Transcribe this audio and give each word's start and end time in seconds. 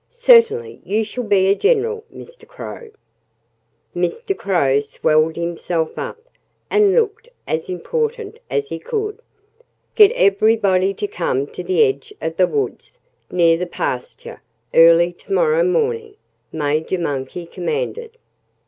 "Certainly 0.09 0.81
you 0.83 1.03
shall 1.03 1.23
be 1.25 1.45
a 1.45 1.53
general, 1.53 2.03
Mr. 2.11 2.47
Crow." 2.47 2.89
Mr. 3.95 4.35
Crow 4.35 4.79
swelled 4.79 5.35
himself 5.35 5.95
up 5.95 6.17
and 6.71 6.95
looked 6.95 7.29
as 7.45 7.69
important 7.69 8.39
as 8.49 8.69
he 8.69 8.79
could. 8.79 9.19
"Get 9.93 10.11
everybody 10.13 10.95
to 10.95 11.05
come 11.07 11.45
to 11.49 11.63
the 11.63 11.83
edge 11.83 12.11
of 12.19 12.35
the 12.37 12.47
woods, 12.47 12.97
near 13.29 13.57
the 13.57 13.67
pasture, 13.67 14.41
early 14.73 15.13
to 15.13 15.33
morrow 15.33 15.63
morning," 15.63 16.15
Major 16.51 16.97
Monkey 16.97 17.45
commanded. 17.45 18.17